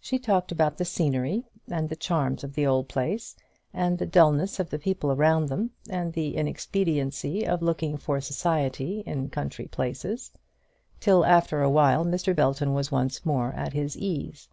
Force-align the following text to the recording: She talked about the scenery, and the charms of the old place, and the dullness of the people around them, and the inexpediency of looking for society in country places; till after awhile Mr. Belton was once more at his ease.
She 0.00 0.18
talked 0.18 0.50
about 0.50 0.76
the 0.78 0.84
scenery, 0.84 1.44
and 1.70 1.88
the 1.88 1.94
charms 1.94 2.42
of 2.42 2.54
the 2.56 2.66
old 2.66 2.88
place, 2.88 3.36
and 3.72 3.96
the 3.96 4.06
dullness 4.06 4.58
of 4.58 4.70
the 4.70 4.78
people 4.80 5.12
around 5.12 5.46
them, 5.48 5.70
and 5.88 6.12
the 6.14 6.34
inexpediency 6.34 7.46
of 7.46 7.62
looking 7.62 7.96
for 7.96 8.20
society 8.20 9.04
in 9.06 9.30
country 9.30 9.66
places; 9.68 10.32
till 10.98 11.24
after 11.24 11.62
awhile 11.62 12.04
Mr. 12.04 12.34
Belton 12.34 12.74
was 12.74 12.90
once 12.90 13.24
more 13.24 13.52
at 13.52 13.72
his 13.72 13.96
ease. 13.96 14.48